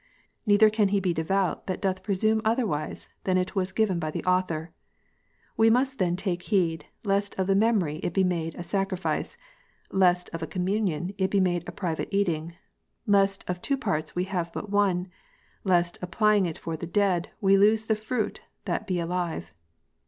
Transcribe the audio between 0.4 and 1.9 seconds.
Neither can he be devout that